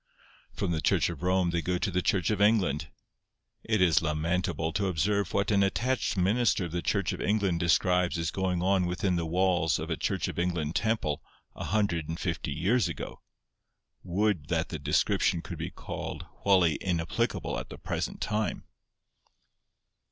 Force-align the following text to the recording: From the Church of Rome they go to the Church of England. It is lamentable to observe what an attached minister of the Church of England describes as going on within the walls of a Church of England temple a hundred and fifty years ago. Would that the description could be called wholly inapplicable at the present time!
From 0.51 0.71
the 0.71 0.81
Church 0.81 1.11
of 1.11 1.21
Rome 1.21 1.51
they 1.51 1.61
go 1.61 1.77
to 1.77 1.91
the 1.91 2.01
Church 2.01 2.31
of 2.31 2.41
England. 2.41 2.87
It 3.63 3.83
is 3.83 4.01
lamentable 4.01 4.73
to 4.73 4.87
observe 4.87 5.31
what 5.31 5.51
an 5.51 5.61
attached 5.61 6.17
minister 6.17 6.65
of 6.65 6.71
the 6.71 6.81
Church 6.81 7.13
of 7.13 7.21
England 7.21 7.59
describes 7.59 8.17
as 8.17 8.31
going 8.31 8.63
on 8.63 8.87
within 8.87 9.15
the 9.15 9.27
walls 9.27 9.77
of 9.77 9.91
a 9.91 9.95
Church 9.95 10.27
of 10.27 10.39
England 10.39 10.75
temple 10.75 11.21
a 11.55 11.65
hundred 11.65 12.09
and 12.09 12.19
fifty 12.19 12.51
years 12.51 12.87
ago. 12.89 13.21
Would 14.01 14.47
that 14.47 14.69
the 14.69 14.79
description 14.79 15.43
could 15.43 15.59
be 15.59 15.69
called 15.69 16.23
wholly 16.29 16.77
inapplicable 16.81 17.59
at 17.59 17.69
the 17.69 17.77
present 17.77 18.21
time! 18.21 18.63